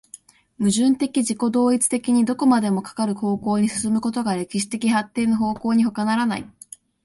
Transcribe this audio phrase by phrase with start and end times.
[0.57, 6.49] 矛盾的自己同一的にどこまでもかかる方向に進むことが歴史的発展の方向にほかならない。